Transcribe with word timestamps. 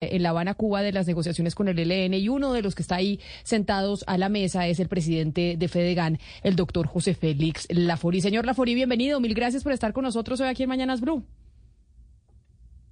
en 0.00 0.22
La 0.22 0.30
Habana, 0.30 0.54
Cuba, 0.54 0.82
de 0.82 0.92
las 0.92 1.06
negociaciones 1.06 1.54
con 1.54 1.68
el 1.68 1.78
ELN 1.78 2.14
y 2.14 2.28
uno 2.28 2.52
de 2.52 2.62
los 2.62 2.74
que 2.74 2.82
está 2.82 2.96
ahí 2.96 3.18
sentados 3.42 4.04
a 4.06 4.16
la 4.16 4.28
mesa 4.28 4.66
es 4.68 4.78
el 4.78 4.88
presidente 4.88 5.56
de 5.58 5.68
Fedegan, 5.68 6.18
el 6.42 6.54
doctor 6.54 6.86
José 6.86 7.14
Félix 7.14 7.66
Lafori. 7.70 8.20
Señor 8.20 8.46
Lafori, 8.46 8.74
bienvenido. 8.74 9.18
Mil 9.20 9.34
gracias 9.34 9.64
por 9.64 9.72
estar 9.72 9.92
con 9.92 10.04
nosotros 10.04 10.40
hoy 10.40 10.48
aquí 10.48 10.62
en 10.62 10.68
Mañanas 10.68 11.00
Blue. 11.00 11.24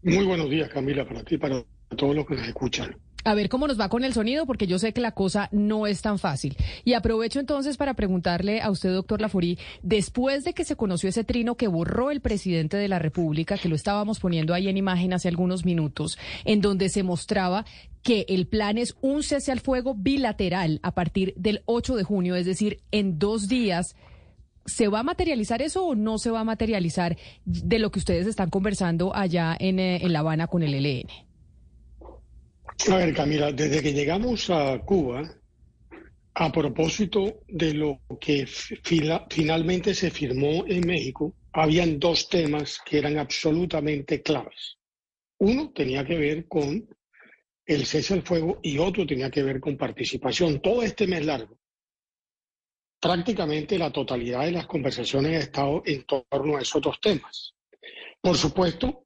Muy 0.03 0.25
buenos 0.25 0.51
días, 0.51 0.69
Camila, 0.69 1.07
para 1.07 1.23
ti 1.23 1.37
y 1.37 1.39
para 1.39 1.63
todos 1.97 2.15
los 2.15 2.27
que 2.27 2.35
nos 2.35 2.49
escuchan 2.49 2.97
a 3.27 3.35
ver 3.35 3.49
cómo 3.49 3.67
nos 3.67 3.79
va 3.79 3.89
con 3.89 4.05
el 4.05 4.15
sonido, 4.15 4.47
porque 4.47 4.69
yo 4.69 4.79
sé 4.79 4.93
que 4.93 5.01
la 5.01 5.11
cosa 5.11 5.49
no 5.51 5.89
es 5.89 6.01
tan 6.01 6.21
fácil. 6.21 6.57
Y 6.85 6.95
aprovecho 6.95 7.41
entonces 7.41 7.77
para 7.77 7.95
preguntarle 7.95 8.63
a 8.63 8.71
usted, 8.71 8.93
doctor 8.93 9.21
Laforí, 9.21 9.59
después 9.83 10.45
de 10.45 10.53
que 10.53 10.65
se 10.65 10.77
conoció 10.77 11.09
ese 11.09 11.25
trino 11.25 11.57
que 11.57 11.67
borró 11.67 12.13
el 12.13 12.21
presidente 12.21 12.77
de 12.77 12.87
la 12.87 13.01
República, 13.01 13.59
que 13.59 13.69
lo 13.69 13.75
estábamos 13.75 14.21
poniendo 14.21 14.55
ahí 14.55 14.69
en 14.69 14.77
imagen 14.77 15.13
hace 15.13 15.27
algunos 15.27 15.65
minutos, 15.65 16.19
en 16.45 16.61
donde 16.61 16.89
se 16.89 17.03
mostraba 17.03 17.67
que 18.05 18.27
el 18.29 18.47
plan 18.47 18.79
es 18.79 18.95
un 19.01 19.25
cese 19.25 19.51
al 19.51 19.59
fuego 19.59 19.95
bilateral 19.97 20.79
a 20.85 20.95
partir 20.95 21.35
del 21.37 21.63
8 21.67 21.97
de 21.97 22.05
junio, 22.05 22.37
es 22.37 22.47
decir, 22.47 22.81
en 22.93 23.19
dos 23.19 23.49
días. 23.49 23.97
¿Se 24.67 24.87
va 24.87 25.01
a 25.01 25.05
materializar 25.05 25.63
eso 25.63 25.85
o 25.85 25.97
no 25.97 26.19
se 26.19 26.31
va 26.31 26.41
a 26.41 26.45
materializar 26.45 27.17
de 27.45 27.79
lo 27.81 27.91
que 27.91 27.99
ustedes 27.99 28.29
están 28.29 28.51
conversando 28.51 29.15
allá 29.15 29.57
en, 29.59 29.81
eh, 29.81 29.97
en 30.03 30.13
La 30.13 30.21
Habana 30.21 30.47
con 30.47 30.63
el 30.63 30.75
ELN? 30.75 31.09
A 32.85 32.97
ver, 32.97 33.15
Camila, 33.15 33.51
desde 33.51 33.83
que 33.83 33.93
llegamos 33.93 34.49
a 34.51 34.79
Cuba, 34.79 35.23
a 36.35 36.53
propósito 36.53 37.41
de 37.49 37.75
lo 37.75 38.01
que 38.21 38.47
finalmente 38.47 39.95
se 39.95 40.11
firmó 40.11 40.65
en 40.67 40.87
México, 40.87 41.35
habían 41.53 41.99
dos 41.99 42.29
temas 42.29 42.79
que 42.85 42.99
eran 42.99 43.19
absolutamente 43.19 44.23
claves. 44.23 44.77
Uno 45.39 45.73
tenía 45.73 46.05
que 46.05 46.17
ver 46.17 46.47
con 46.47 46.87
el 47.65 47.87
cese 47.87 48.15
al 48.15 48.23
fuego 48.23 48.61
y 48.63 48.79
otro 48.79 49.07
tenía 49.07 49.31
que 49.31 49.43
ver 49.43 49.59
con 49.59 49.77
participación. 49.77 50.61
Todo 50.61 50.83
este 50.83 51.07
mes 51.07 51.25
largo, 51.25 51.59
prácticamente 53.01 53.79
la 53.79 53.91
totalidad 53.91 54.45
de 54.45 54.53
las 54.53 54.67
conversaciones 54.67 55.33
ha 55.33 55.45
estado 55.45 55.83
en 55.87 56.05
torno 56.05 56.57
a 56.57 56.61
esos 56.61 56.83
dos 56.83 57.01
temas. 57.01 57.55
Por 58.21 58.37
supuesto, 58.37 59.06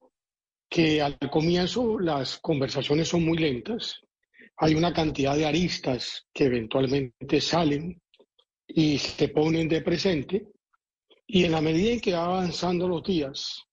que 0.71 1.03
al 1.03 1.19
comienzo 1.19 1.99
las 1.99 2.39
conversaciones 2.39 3.09
son 3.09 3.25
muy 3.25 3.37
lentas, 3.37 4.01
hay 4.57 4.77
una 4.77 4.93
cantidad 4.93 5.37
de 5.37 5.45
aristas 5.45 6.27
que 6.33 6.45
eventualmente 6.45 7.41
salen 7.41 8.01
y 8.69 8.99
se 8.99 9.29
ponen 9.29 9.69
de 9.69 9.83
presente, 9.83 10.47
y 11.27 11.45
en 11.45 11.53
la 11.53 11.61
medida 11.61 11.91
en 11.91 12.01
que 12.01 12.13
va 12.13 12.25
avanzando 12.25 12.87
los 12.87 13.03
días, 13.03 13.65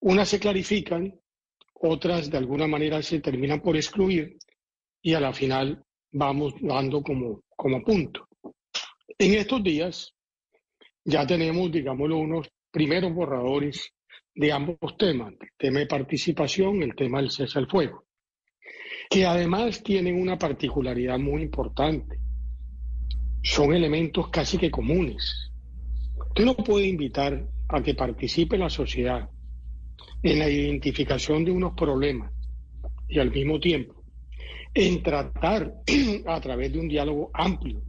unas 0.00 0.28
se 0.28 0.38
clarifican, 0.38 1.18
otras 1.74 2.30
de 2.30 2.36
alguna 2.36 2.66
manera 2.66 3.02
se 3.02 3.20
terminan 3.20 3.62
por 3.62 3.76
excluir, 3.76 4.36
y 5.00 5.14
a 5.14 5.20
la 5.20 5.32
final 5.32 5.82
vamos 6.10 6.54
dando 6.60 7.02
como, 7.02 7.42
como 7.56 7.82
punto. 7.82 8.28
En 9.16 9.34
estos 9.34 9.62
días 9.62 10.12
ya 11.04 11.26
tenemos, 11.26 11.72
digámoslo, 11.72 12.18
unos 12.18 12.48
primeros 12.70 13.14
borradores 13.14 13.92
de 14.34 14.52
ambos 14.52 14.96
temas, 14.98 15.34
el 15.40 15.48
tema 15.58 15.80
de 15.80 15.86
participación, 15.86 16.82
el 16.82 16.94
tema 16.94 17.20
del 17.20 17.30
cese 17.30 17.58
al 17.58 17.68
fuego, 17.68 18.04
que 19.10 19.26
además 19.26 19.82
tienen 19.82 20.20
una 20.20 20.38
particularidad 20.38 21.18
muy 21.18 21.42
importante. 21.42 22.18
Son 23.42 23.74
elementos 23.74 24.28
casi 24.30 24.56
que 24.56 24.70
comunes. 24.70 25.50
Usted 26.28 26.44
no 26.44 26.54
puede 26.54 26.86
invitar 26.86 27.46
a 27.68 27.82
que 27.82 27.94
participe 27.94 28.56
la 28.56 28.70
sociedad 28.70 29.28
en 30.22 30.38
la 30.38 30.48
identificación 30.48 31.44
de 31.44 31.50
unos 31.50 31.74
problemas 31.74 32.32
y 33.08 33.18
al 33.18 33.30
mismo 33.30 33.60
tiempo 33.60 34.02
en 34.74 35.02
tratar 35.02 35.74
a 36.26 36.40
través 36.40 36.72
de 36.72 36.78
un 36.78 36.88
diálogo 36.88 37.30
amplio, 37.34 37.82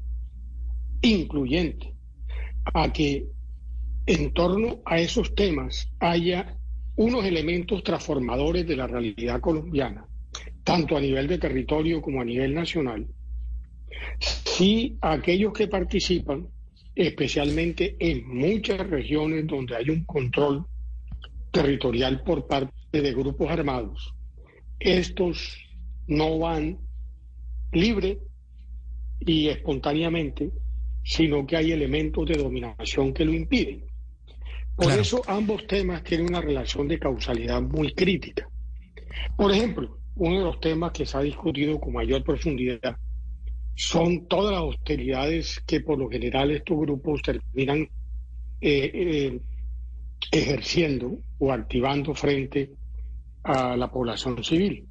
incluyente, 1.01 1.93
a 2.73 2.91
que 2.91 3.27
en 4.05 4.33
torno 4.33 4.81
a 4.85 4.99
esos 4.99 5.33
temas 5.33 5.89
haya 5.99 6.57
unos 6.95 7.25
elementos 7.25 7.83
transformadores 7.83 8.67
de 8.67 8.75
la 8.75 8.87
realidad 8.87 9.39
colombiana, 9.39 10.05
tanto 10.63 10.97
a 10.97 11.01
nivel 11.01 11.27
de 11.27 11.37
territorio 11.37 12.01
como 12.01 12.21
a 12.21 12.25
nivel 12.25 12.53
nacional, 12.53 13.07
si 14.19 14.97
aquellos 15.01 15.53
que 15.53 15.67
participan, 15.67 16.47
especialmente 16.95 17.95
en 17.99 18.27
muchas 18.27 18.87
regiones 18.87 19.47
donde 19.47 19.75
hay 19.75 19.89
un 19.89 20.05
control 20.05 20.65
territorial 21.51 22.23
por 22.23 22.47
parte 22.47 23.01
de 23.01 23.13
grupos 23.13 23.49
armados, 23.49 24.13
estos 24.79 25.57
no 26.07 26.39
van 26.39 26.77
libre 27.71 28.19
y 29.19 29.47
espontáneamente, 29.47 30.51
sino 31.03 31.45
que 31.45 31.57
hay 31.57 31.71
elementos 31.71 32.27
de 32.27 32.37
dominación 32.37 33.13
que 33.13 33.25
lo 33.25 33.33
impiden. 33.33 33.92
Por 34.75 34.91
eso 34.91 35.21
ambos 35.27 35.67
temas 35.67 36.03
tienen 36.03 36.27
una 36.27 36.41
relación 36.41 36.87
de 36.87 36.99
causalidad 36.99 37.61
muy 37.61 37.93
crítica. 37.93 38.47
Por 39.37 39.51
ejemplo, 39.51 39.99
uno 40.15 40.39
de 40.39 40.45
los 40.45 40.59
temas 40.59 40.91
que 40.91 41.05
se 41.05 41.17
ha 41.17 41.21
discutido 41.21 41.79
con 41.79 41.93
mayor 41.93 42.23
profundidad 42.23 42.97
son 43.75 44.27
todas 44.27 44.53
las 44.53 44.61
hostilidades 44.61 45.61
que 45.65 45.81
por 45.81 45.97
lo 45.97 46.09
general 46.09 46.51
estos 46.51 46.77
grupos 46.77 47.21
terminan 47.21 47.81
eh, 48.61 48.91
eh, 48.93 49.39
ejerciendo 50.31 51.19
o 51.39 51.51
activando 51.51 52.13
frente 52.13 52.71
a 53.43 53.75
la 53.75 53.91
población 53.91 54.43
civil. 54.43 54.87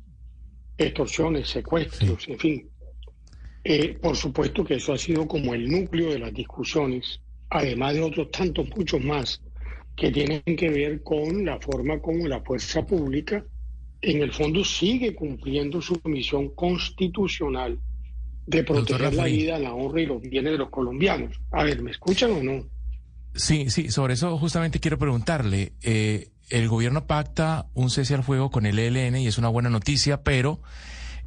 Extorsiones, 0.76 1.48
secuestros, 1.48 2.28
en 2.28 2.38
fin. 2.38 2.68
Eh, 3.64 3.96
por 4.00 4.16
supuesto 4.16 4.64
que 4.64 4.74
eso 4.74 4.92
ha 4.92 4.98
sido 4.98 5.26
como 5.26 5.54
el 5.54 5.70
núcleo 5.70 6.10
de 6.10 6.18
las 6.18 6.34
discusiones, 6.34 7.20
además 7.50 7.94
de 7.94 8.02
otros 8.02 8.30
tantos, 8.30 8.68
muchos 8.76 9.00
más 9.04 9.40
que 9.96 10.10
tienen 10.10 10.42
que 10.42 10.70
ver 10.70 11.02
con 11.02 11.44
la 11.44 11.60
forma 11.60 12.00
como 12.00 12.26
la 12.26 12.40
fuerza 12.40 12.84
pública 12.84 13.44
en 14.00 14.20
el 14.20 14.32
fondo 14.32 14.64
sigue 14.64 15.14
cumpliendo 15.14 15.80
su 15.80 16.00
misión 16.04 16.54
constitucional 16.54 17.78
de 18.46 18.64
proteger 18.64 19.14
la 19.14 19.24
vida, 19.24 19.58
la 19.58 19.74
honra 19.74 20.00
y 20.00 20.06
los 20.06 20.20
bienes 20.20 20.52
de 20.52 20.58
los 20.58 20.70
colombianos. 20.70 21.40
A 21.52 21.62
ver, 21.62 21.80
¿me 21.82 21.92
escuchan 21.92 22.32
o 22.32 22.42
no? 22.42 22.66
Sí, 23.34 23.70
sí, 23.70 23.90
sobre 23.90 24.14
eso 24.14 24.36
justamente 24.38 24.80
quiero 24.80 24.98
preguntarle. 24.98 25.74
Eh, 25.82 26.32
el 26.50 26.68
gobierno 26.68 27.06
pacta 27.06 27.68
un 27.74 27.88
cese 27.88 28.14
al 28.14 28.24
fuego 28.24 28.50
con 28.50 28.66
el 28.66 28.78
ELN 28.78 29.16
y 29.16 29.28
es 29.28 29.38
una 29.38 29.48
buena 29.48 29.70
noticia, 29.70 30.22
pero 30.22 30.60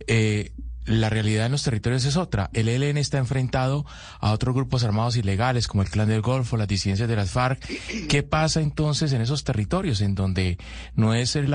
eh, 0.07 0.51
la 0.85 1.09
realidad 1.09 1.47
en 1.47 1.51
los 1.51 1.63
territorios 1.63 2.05
es 2.05 2.15
otra. 2.15 2.49
El 2.53 2.69
ELN 2.69 2.97
está 2.97 3.17
enfrentado 3.17 3.85
a 4.19 4.31
otros 4.31 4.53
grupos 4.53 4.83
armados 4.83 5.17
ilegales 5.17 5.67
como 5.67 5.81
el 5.83 5.89
Clan 5.89 6.07
del 6.07 6.21
Golfo, 6.21 6.57
las 6.57 6.67
disidencias 6.67 7.09
de 7.09 7.15
las 7.15 7.31
FARC. 7.31 7.59
¿Qué 8.07 8.23
pasa 8.23 8.61
entonces 8.61 9.11
en 9.13 9.21
esos 9.21 9.43
territorios 9.43 10.01
en 10.01 10.15
donde 10.15 10.57
no 10.93 11.13
es 11.13 11.35
el, 11.35 11.53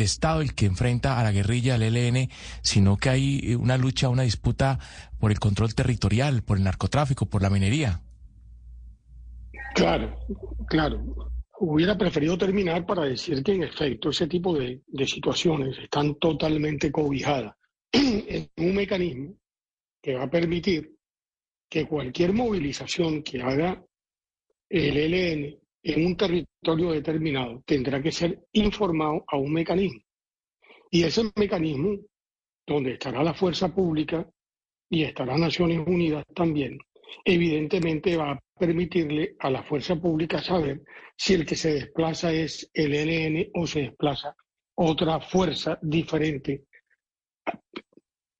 Estado 0.00 0.40
el 0.40 0.54
que 0.54 0.66
enfrenta 0.66 1.18
a 1.18 1.24
la 1.24 1.32
guerrilla 1.32 1.78
del 1.78 1.96
ELN, 1.96 2.30
sino 2.62 2.96
que 2.96 3.10
hay 3.10 3.54
una 3.56 3.76
lucha, 3.76 4.08
una 4.08 4.22
disputa 4.22 4.78
por 5.18 5.32
el 5.32 5.40
control 5.40 5.74
territorial, 5.74 6.42
por 6.42 6.56
el 6.56 6.64
narcotráfico, 6.64 7.26
por 7.26 7.42
la 7.42 7.50
minería? 7.50 8.00
Claro, 9.74 10.16
claro. 10.68 11.02
Hubiera 11.58 11.98
preferido 11.98 12.38
terminar 12.38 12.86
para 12.86 13.02
decir 13.02 13.42
que 13.42 13.52
en 13.52 13.64
efecto 13.64 14.10
ese 14.10 14.26
tipo 14.26 14.56
de 14.56 14.80
situaciones 15.06 15.76
están 15.78 16.14
totalmente 16.14 16.90
cobijadas 16.90 17.54
en 17.92 18.50
un 18.56 18.74
mecanismo 18.74 19.34
que 20.02 20.14
va 20.14 20.24
a 20.24 20.30
permitir 20.30 20.96
que 21.68 21.86
cualquier 21.86 22.32
movilización 22.32 23.22
que 23.22 23.40
haga 23.40 23.84
el 24.68 24.96
ELN 24.96 25.58
en 25.82 26.06
un 26.06 26.16
territorio 26.16 26.92
determinado 26.92 27.62
tendrá 27.64 28.02
que 28.02 28.12
ser 28.12 28.38
informado 28.52 29.24
a 29.28 29.36
un 29.36 29.52
mecanismo. 29.52 30.00
Y 30.90 31.04
ese 31.04 31.30
mecanismo, 31.36 31.98
donde 32.66 32.92
estará 32.92 33.22
la 33.22 33.34
fuerza 33.34 33.72
pública 33.72 34.28
y 34.88 35.04
estará 35.04 35.36
Naciones 35.38 35.86
Unidas 35.86 36.24
también, 36.34 36.78
evidentemente 37.24 38.16
va 38.16 38.32
a 38.32 38.40
permitirle 38.58 39.36
a 39.38 39.50
la 39.50 39.62
fuerza 39.62 39.96
pública 39.96 40.42
saber 40.42 40.82
si 41.16 41.34
el 41.34 41.46
que 41.46 41.56
se 41.56 41.74
desplaza 41.74 42.32
es 42.32 42.70
el 42.74 42.94
ELN 42.94 43.50
o 43.54 43.66
se 43.66 43.82
desplaza 43.82 44.34
otra 44.74 45.20
fuerza 45.20 45.78
diferente 45.82 46.64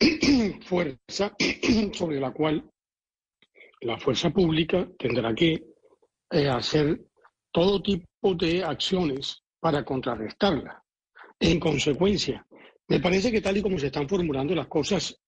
fuerza 0.67 1.35
sobre 1.93 2.21
la 2.21 2.33
cual 2.33 2.71
la 3.83 3.99
fuerza 3.99 4.31
pública 4.31 4.89
tendrá 4.99 5.35
que 5.35 5.63
eh, 6.31 6.49
hacer 6.49 7.01
todo 7.51 7.83
tipo 7.83 8.35
de 8.35 8.63
acciones 8.63 9.43
para 9.59 9.85
contrarrestarla. 9.85 10.83
En 11.39 11.59
consecuencia, 11.59 12.47
me 12.89 13.01
parece 13.01 13.33
que 13.33 13.41
tal 13.41 13.57
y 13.57 13.63
como 13.63 13.79
se 13.79 13.87
están 13.87 14.09
formulando 14.09 14.55
las 14.55 14.69
cosas 14.69 15.19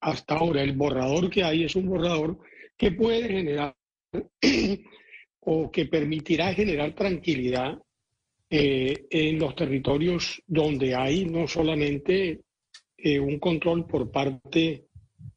hasta 0.00 0.34
ahora, 0.34 0.62
el 0.62 0.72
borrador 0.72 1.30
que 1.30 1.44
hay 1.44 1.64
es 1.64 1.76
un 1.76 1.86
borrador 1.86 2.38
que 2.76 2.92
puede 2.92 3.28
generar 3.28 3.74
o 5.40 5.70
que 5.70 5.86
permitirá 5.86 6.52
generar 6.54 6.94
tranquilidad 6.94 7.78
eh, 8.50 9.06
en 9.08 9.38
los 9.38 9.54
territorios 9.54 10.42
donde 10.46 10.94
hay 10.94 11.24
no 11.24 11.46
solamente 11.48 12.40
eh, 13.04 13.18
un 13.18 13.38
control 13.40 13.86
por 13.86 14.10
parte 14.10 14.86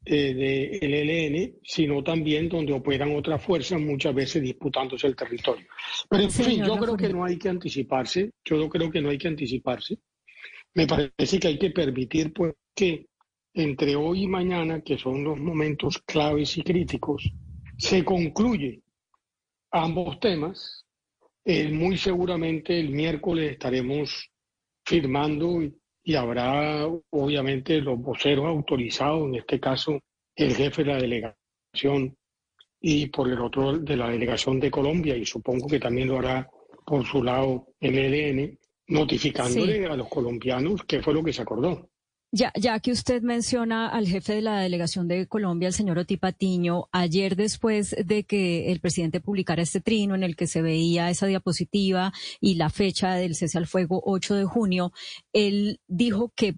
eh, 0.06 0.34
del 0.80 0.94
ELN, 0.94 1.56
sino 1.64 2.04
también 2.04 2.48
donde 2.48 2.74
operan 2.74 3.16
otras 3.16 3.44
fuerzas, 3.44 3.82
muchas 3.82 4.14
veces 4.14 4.44
disputándose 4.44 5.08
el 5.08 5.16
territorio. 5.16 5.66
Pero 6.08 6.24
en 6.24 6.30
fin, 6.30 6.64
yo 6.64 6.78
creo 6.78 6.96
que 6.96 7.10
no 7.10 7.26
hay 7.26 7.38
que 7.38 7.50
anticiparse, 7.50 8.32
yo 8.44 8.70
creo 8.70 8.92
que 8.92 9.02
no 9.02 9.10
hay 9.10 9.18
que 9.18 9.30
anticiparse. 9.30 9.98
Me 10.76 10.86
parece 10.86 11.40
que 11.40 11.48
hay 11.48 11.58
que 11.58 11.72
permitir 11.72 12.34
pues, 12.34 12.54
que 12.76 13.08
entre 13.56 13.96
hoy 13.96 14.24
y 14.24 14.28
mañana, 14.28 14.82
que 14.82 15.00
son 15.00 15.24
los 15.24 15.40
momentos 15.40 15.98
claves 16.06 16.56
y 16.58 16.62
críticos, 16.62 17.32
se 17.76 18.06
concluye 18.06 18.84
ambos 19.72 20.20
temas. 20.20 20.86
Eh, 21.44 21.72
muy 21.72 21.98
seguramente 21.98 22.80
el 22.80 22.92
miércoles 22.92 23.54
estaremos 23.54 24.30
firmando 24.86 25.62
y 26.08 26.16
habrá 26.16 26.88
obviamente 27.10 27.82
los 27.82 28.00
voceros 28.00 28.46
autorizados, 28.46 29.28
en 29.28 29.36
este 29.36 29.60
caso 29.60 30.00
el 30.36 30.56
jefe 30.56 30.84
de 30.84 30.92
la 30.92 30.98
delegación 30.98 32.16
y 32.80 33.08
por 33.08 33.28
el 33.28 33.42
otro 33.42 33.80
de 33.80 33.98
la 33.98 34.10
delegación 34.10 34.60
de 34.60 34.70
Colombia 34.70 35.18
y 35.18 35.26
supongo 35.26 35.68
que 35.68 35.80
también 35.80 36.08
lo 36.08 36.20
hará 36.20 36.48
por 36.86 37.04
su 37.04 37.24
lado 37.24 37.70
el 37.80 37.98
ELN, 37.98 38.60
notificándole 38.88 39.88
a 39.88 39.98
los 39.98 40.08
colombianos 40.08 40.84
qué 40.88 41.02
fue 41.02 41.16
lo 41.16 41.24
que 41.24 41.34
se 41.34 41.42
acordó. 41.42 41.90
Ya, 42.32 42.52
ya 42.56 42.80
que 42.80 42.92
usted 42.92 43.22
menciona 43.22 43.88
al 43.88 44.08
jefe 44.08 44.34
de 44.34 44.42
la 44.42 44.60
delegación 44.60 45.08
de 45.08 45.26
Colombia, 45.26 45.68
el 45.68 45.74
señor 45.74 46.00
Otipatiño, 46.00 46.90
ayer 46.92 47.38
después 47.38 47.96
de 48.04 48.26
que 48.26 48.74
el 48.74 48.82
presidente 48.82 49.22
publicara 49.22 49.62
este 49.62 49.80
trino 49.80 50.16
en 50.16 50.24
el 50.24 50.36
que 50.36 50.48
se 50.48 50.62
veía 50.62 51.10
esa 51.10 51.28
diapositiva 51.28 52.12
y 52.42 52.56
la 52.56 52.70
fecha 52.70 53.14
del 53.14 53.36
cese 53.36 53.58
al 53.58 53.68
fuego 53.68 54.02
8 54.06 54.36
de 54.36 54.44
junio, 54.44 54.92
él 55.32 55.80
dijo 55.88 56.34
que 56.36 56.56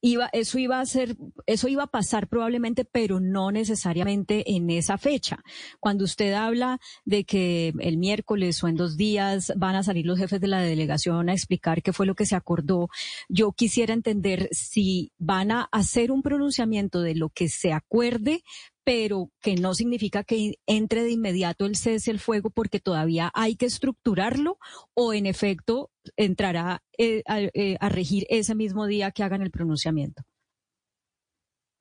iba, 0.00 0.28
eso 0.32 0.58
iba 0.58 0.80
a 0.80 0.86
ser, 0.86 1.16
eso 1.46 1.68
iba 1.68 1.84
a 1.84 1.88
pasar 1.88 2.28
probablemente, 2.28 2.84
pero 2.84 3.20
no 3.20 3.50
necesariamente 3.50 4.54
en 4.54 4.70
esa 4.70 4.98
fecha. 4.98 5.42
Cuando 5.80 6.04
usted 6.04 6.32
habla 6.32 6.80
de 7.04 7.24
que 7.24 7.72
el 7.80 7.98
miércoles 7.98 8.62
o 8.62 8.68
en 8.68 8.76
dos 8.76 8.96
días 8.96 9.52
van 9.56 9.76
a 9.76 9.82
salir 9.82 10.06
los 10.06 10.18
jefes 10.18 10.40
de 10.40 10.48
la 10.48 10.60
delegación 10.60 11.28
a 11.28 11.32
explicar 11.32 11.82
qué 11.82 11.92
fue 11.92 12.06
lo 12.06 12.14
que 12.14 12.26
se 12.26 12.36
acordó, 12.36 12.88
yo 13.28 13.52
quisiera 13.52 13.94
entender 13.94 14.48
si 14.52 15.12
van 15.18 15.50
a 15.50 15.68
hacer 15.72 16.12
un 16.12 16.22
pronunciamiento 16.22 17.00
de 17.00 17.14
lo 17.14 17.30
que 17.30 17.48
se 17.48 17.72
acuerde, 17.72 18.42
pero 18.88 19.30
que 19.42 19.54
no 19.54 19.74
significa 19.74 20.24
que 20.24 20.54
entre 20.66 21.02
de 21.02 21.10
inmediato 21.10 21.66
el 21.66 21.76
cese 21.76 22.10
el 22.10 22.18
fuego 22.18 22.48
porque 22.48 22.80
todavía 22.80 23.30
hay 23.34 23.54
que 23.54 23.66
estructurarlo 23.66 24.56
o 24.94 25.12
en 25.12 25.26
efecto 25.26 25.90
entrará 26.16 26.82
eh, 26.96 27.22
eh, 27.52 27.76
a, 27.80 27.88
regir 27.90 28.24
ese 28.30 28.54
mismo 28.54 28.86
día 28.86 29.10
que 29.10 29.22
hagan 29.22 29.42
el 29.42 29.50
pronunciamiento. 29.50 30.22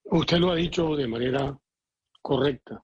Usted 0.04 0.38
lo 0.38 0.52
ha 0.52 0.58
dicho 0.58 0.98
de 0.98 1.08
manera 1.08 1.58
correcta, 2.22 2.84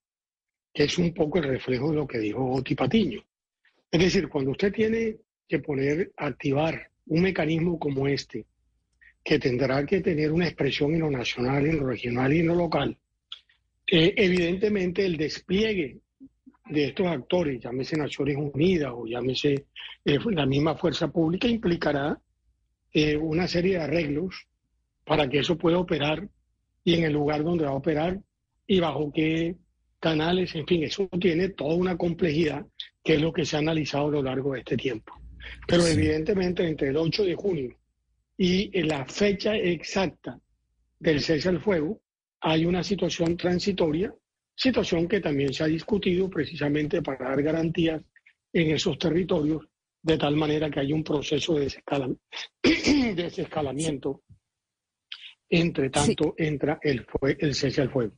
que 0.74 0.86
es 0.86 0.98
un 0.98 1.14
poco 1.14 1.40
el 1.40 1.44
reflejo 1.44 1.90
de 1.90 1.98
lo 1.98 2.08
que 2.08 2.20
dijo 2.20 2.50
Oti 2.50 2.76
Patiño. 2.76 3.22
Es 3.92 4.00
decir, 4.00 4.30
cuando 4.30 4.52
usted 4.52 4.72
tiene 4.72 5.18
que 5.50 5.60
poner, 5.60 6.14
activar 6.16 6.90
un 7.08 7.24
mecanismo 7.24 7.78
como 7.78 8.08
este, 8.08 8.46
que 9.22 9.38
tendrá 9.38 9.86
que 9.86 10.00
tener 10.00 10.32
una 10.32 10.48
expresión 10.48 10.94
en 10.94 11.02
lo 11.02 11.12
nacional, 11.12 11.66
en 11.66 11.78
lo 11.82 11.88
regional 11.88 12.32
y 12.32 12.40
en 12.40 12.48
lo 12.48 12.56
local, 12.56 12.98
eh, 13.88 14.14
evidentemente 14.16 15.06
el 15.06 15.18
despliegue 15.18 16.00
de 16.70 16.86
estos 16.86 17.08
actores, 17.08 17.62
llámese 17.62 17.98
Naciones 17.98 18.38
Unidas 18.38 18.92
o 18.96 19.06
llámese 19.06 19.66
eh, 20.06 20.20
la 20.32 20.46
misma 20.46 20.76
fuerza 20.76 21.10
pública, 21.10 21.48
implicará 21.48 22.20
eh, 22.94 23.18
una 23.18 23.48
serie 23.48 23.74
de 23.74 23.84
arreglos 23.84 24.48
para 25.04 25.28
que 25.28 25.40
eso 25.40 25.58
pueda 25.58 25.78
operar 25.78 26.28
y 26.84 26.96
en 26.96 27.04
el 27.04 27.14
lugar 27.14 27.44
donde 27.44 27.66
va 27.66 27.72
a 27.72 27.76
operar 27.76 28.20
y 28.66 28.80
bajo 28.80 29.12
qué 29.12 29.56
canales, 30.00 30.56
en 30.56 30.66
fin, 30.66 30.84
eso 30.84 31.10
tiene 31.20 31.50
toda 31.50 31.76
una 31.76 31.98
complejidad 31.98 32.66
que 33.04 33.16
es 33.16 33.22
lo 33.22 33.34
que 33.34 33.46
se 33.46 33.56
ha 33.56 33.60
analizado 33.60 34.08
a 34.08 34.12
lo 34.12 34.24
largo 34.24 34.54
de 34.54 34.60
este 34.60 34.78
tiempo. 34.78 35.14
Pero 35.68 35.86
evidentemente 35.86 36.66
entre 36.66 36.90
el 36.90 36.98
8 36.98 37.24
de 37.26 37.36
junio 37.36 37.78
y 38.38 38.82
la 38.84 39.06
fecha 39.06 39.56
exacta 39.56 40.40
del 41.00 41.22
cese 41.22 41.50
al 41.50 41.62
fuego, 41.62 42.02
hay 42.46 42.66
una 42.66 42.84
situación 42.84 43.38
transitoria, 43.38 44.14
situación 44.54 45.08
que 45.08 45.22
también 45.22 45.54
se 45.54 45.64
ha 45.64 45.68
discutido 45.68 46.30
precisamente 46.30 47.02
para 47.02 47.30
dar 47.30 47.42
garantías 47.42 48.02
en 48.52 48.72
esos 48.72 48.98
territorios, 49.00 49.66
de 50.02 50.18
tal 50.18 50.36
manera 50.36 50.70
que 50.70 50.82
hay 50.82 50.92
un 50.92 51.04
proceso 51.04 51.56
de, 51.56 51.74
desescalamiento. 53.16 54.24
Entre 55.50 55.90
tanto, 55.90 56.34
entra 56.38 56.80
el, 56.82 57.06
el 57.40 57.56
cese 57.56 57.82
al 57.82 57.92
fuego. 57.92 58.14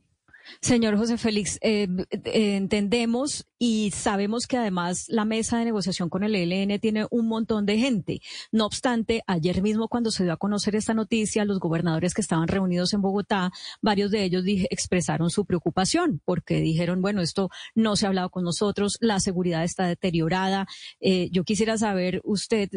Señor 0.60 0.96
José 0.96 1.18
Félix, 1.18 1.58
eh, 1.60 1.88
eh, 2.10 2.56
entendemos 2.56 3.46
y 3.58 3.90
sabemos 3.92 4.46
que 4.46 4.56
además 4.56 5.06
la 5.08 5.24
mesa 5.24 5.58
de 5.58 5.64
negociación 5.64 6.08
con 6.08 6.24
el 6.24 6.34
ELN 6.34 6.78
tiene 6.78 7.06
un 7.10 7.26
montón 7.26 7.66
de 7.66 7.78
gente. 7.78 8.20
No 8.52 8.66
obstante, 8.66 9.22
ayer 9.26 9.62
mismo 9.62 9.88
cuando 9.88 10.10
se 10.10 10.24
dio 10.24 10.32
a 10.32 10.36
conocer 10.36 10.76
esta 10.76 10.94
noticia, 10.94 11.44
los 11.44 11.58
gobernadores 11.58 12.14
que 12.14 12.20
estaban 12.20 12.48
reunidos 12.48 12.92
en 12.92 13.02
Bogotá, 13.02 13.50
varios 13.80 14.10
de 14.10 14.24
ellos 14.24 14.44
expresaron 14.46 15.30
su 15.30 15.44
preocupación 15.44 16.20
porque 16.24 16.60
dijeron, 16.60 17.00
bueno, 17.00 17.22
esto 17.22 17.50
no 17.74 17.96
se 17.96 18.06
ha 18.06 18.08
hablado 18.08 18.30
con 18.30 18.44
nosotros, 18.44 18.98
la 19.00 19.20
seguridad 19.20 19.64
está 19.64 19.86
deteriorada. 19.86 20.66
Eh, 21.00 21.28
yo 21.30 21.44
quisiera 21.44 21.78
saber 21.78 22.20
usted 22.24 22.68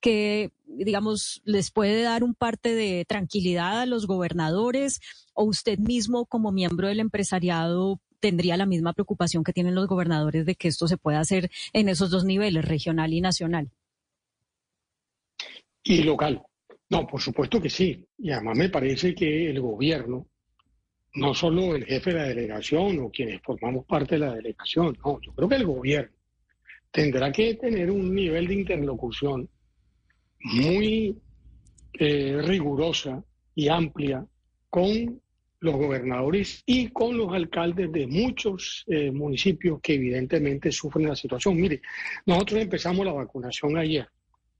qué, 0.00 0.52
digamos, 0.76 1.42
les 1.44 1.70
puede 1.70 2.02
dar 2.02 2.22
un 2.22 2.34
parte 2.34 2.74
de 2.74 3.04
tranquilidad 3.06 3.80
a 3.80 3.86
los 3.86 4.06
gobernadores 4.06 5.00
o 5.34 5.44
usted 5.44 5.78
mismo 5.78 6.26
como 6.26 6.52
miembro 6.52 6.88
del 6.88 7.00
empresariado 7.00 8.00
tendría 8.20 8.56
la 8.56 8.66
misma 8.66 8.92
preocupación 8.92 9.42
que 9.42 9.52
tienen 9.52 9.74
los 9.74 9.88
gobernadores 9.88 10.44
de 10.46 10.54
que 10.54 10.68
esto 10.68 10.86
se 10.86 10.98
pueda 10.98 11.20
hacer 11.20 11.50
en 11.72 11.88
esos 11.88 12.10
dos 12.10 12.24
niveles, 12.24 12.64
regional 12.64 13.12
y 13.12 13.20
nacional. 13.20 13.70
Y 15.82 16.02
local. 16.02 16.42
No, 16.90 17.06
por 17.06 17.20
supuesto 17.20 17.60
que 17.60 17.70
sí. 17.70 18.04
Y 18.18 18.30
además 18.30 18.58
me 18.58 18.68
parece 18.68 19.14
que 19.14 19.48
el 19.48 19.60
gobierno, 19.60 20.26
no 21.14 21.34
solo 21.34 21.74
el 21.74 21.84
jefe 21.86 22.10
de 22.10 22.16
la 22.16 22.28
delegación 22.28 22.98
o 22.98 23.10
quienes 23.10 23.40
formamos 23.42 23.86
parte 23.86 24.16
de 24.16 24.20
la 24.20 24.34
delegación, 24.34 24.96
no, 25.04 25.20
yo 25.20 25.32
creo 25.32 25.48
que 25.48 25.56
el 25.56 25.66
gobierno 25.66 26.12
tendrá 26.90 27.32
que 27.32 27.54
tener 27.54 27.90
un 27.90 28.14
nivel 28.14 28.48
de 28.48 28.54
interlocución 28.54 29.48
muy 30.42 31.16
eh, 31.94 32.40
rigurosa 32.42 33.22
y 33.54 33.68
amplia 33.68 34.26
con 34.68 35.20
los 35.60 35.74
gobernadores 35.74 36.62
y 36.64 36.88
con 36.88 37.16
los 37.16 37.32
alcaldes 37.32 37.92
de 37.92 38.06
muchos 38.06 38.84
eh, 38.86 39.10
municipios 39.10 39.80
que 39.82 39.94
evidentemente 39.94 40.72
sufren 40.72 41.08
la 41.08 41.16
situación. 41.16 41.60
Mire, 41.60 41.82
nosotros 42.24 42.62
empezamos 42.62 43.04
la 43.04 43.12
vacunación 43.12 43.76
ayer 43.76 44.08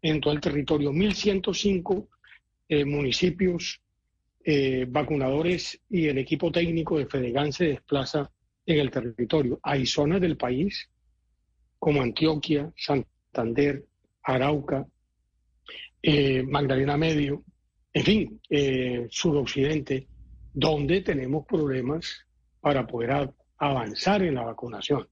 en 0.02 0.20
todo 0.20 0.34
el 0.34 0.40
territorio, 0.40 0.92
1.105 0.92 2.06
eh, 2.68 2.84
municipios 2.84 3.80
eh, 4.44 4.86
vacunadores 4.88 5.80
y 5.88 6.06
el 6.06 6.18
equipo 6.18 6.52
técnico 6.52 6.98
de 6.98 7.06
Fedegan 7.06 7.52
se 7.52 7.64
desplaza 7.66 8.30
en 8.64 8.78
el 8.78 8.90
territorio. 8.90 9.58
Hay 9.62 9.86
zonas 9.86 10.20
del 10.20 10.36
país 10.36 10.88
como 11.78 12.02
Antioquia, 12.02 12.72
Santander, 12.76 13.84
Arauca, 14.22 14.86
Magdalena 16.02 16.96
Medio, 16.96 17.44
en 17.92 18.04
fin, 18.04 18.40
suroccidente, 19.10 20.06
donde 20.52 21.02
tenemos 21.02 21.46
problemas 21.46 22.26
para 22.60 22.86
poder 22.86 23.30
avanzar 23.58 24.22
en 24.22 24.34
la 24.34 24.42
vacunación. 24.42 25.06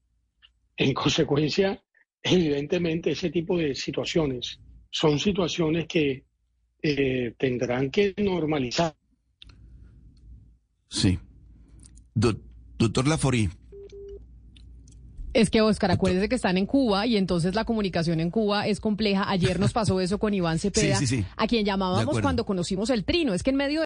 En 0.75 0.93
consecuencia, 0.93 1.81
evidentemente 2.21 3.11
ese 3.11 3.29
tipo 3.29 3.57
de 3.57 3.75
situaciones 3.75 4.59
son 4.89 5.19
situaciones 5.19 5.87
que 5.87 6.23
eh, 6.81 7.33
tendrán 7.37 7.91
que 7.91 8.13
normalizar. 8.17 8.95
Sí. 10.89 11.19
doctor 12.15 13.07
Laforí, 13.07 13.49
es 15.33 15.49
que, 15.49 15.61
Oscar, 15.61 15.91
acuérdese 15.91 16.27
que 16.27 16.35
están 16.35 16.57
en 16.57 16.65
Cuba 16.65 17.05
y 17.05 17.17
entonces 17.17 17.55
la 17.55 17.65
comunicación 17.65 18.19
en 18.19 18.31
Cuba 18.31 18.67
es 18.67 18.79
compleja. 18.79 19.29
Ayer 19.29 19.59
nos 19.59 19.73
pasó 19.73 19.99
eso 20.01 20.17
con 20.17 20.33
Iván 20.33 20.59
Cepeda, 20.59 20.99
a 21.37 21.47
quien 21.47 21.65
llamábamos 21.65 22.19
cuando 22.21 22.45
conocimos 22.45 22.89
el 22.89 23.03
trino. 23.03 23.33
Es 23.33 23.43
que 23.43 23.51
en 23.51 23.55
medio 23.55 23.69
de 23.73 23.77